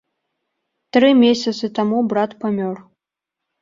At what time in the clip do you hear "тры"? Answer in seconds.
0.97-1.13